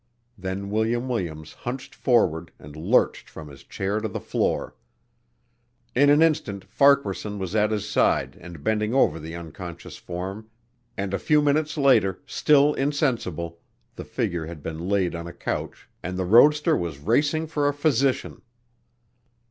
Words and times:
Then 0.35 0.71
William 0.71 1.07
Williams 1.07 1.53
hunched 1.53 1.93
forward 1.93 2.51
and 2.57 2.75
lurched 2.75 3.29
from 3.29 3.49
his 3.49 3.63
chair 3.63 3.99
to 3.99 4.07
the 4.07 4.19
floor. 4.19 4.75
In 5.93 6.09
an 6.09 6.23
instant 6.23 6.65
Farquaharson 6.65 7.37
was 7.37 7.53
at 7.55 7.69
his 7.69 7.87
side 7.87 8.35
and 8.41 8.63
bending 8.63 8.95
over 8.95 9.19
the 9.19 9.35
unconscious 9.35 9.97
form 9.97 10.49
and 10.97 11.13
a 11.13 11.19
few 11.19 11.39
minutes 11.39 11.77
later, 11.77 12.19
still 12.25 12.73
insensible, 12.73 13.59
the 13.95 14.03
figure 14.03 14.47
had 14.47 14.63
been 14.63 14.89
laid 14.89 15.13
on 15.13 15.27
a 15.27 15.33
couch 15.33 15.87
and 16.01 16.17
the 16.17 16.25
roadster 16.25 16.75
was 16.75 16.97
racing 16.97 17.45
for 17.45 17.67
a 17.67 17.73
physician. 17.75 18.41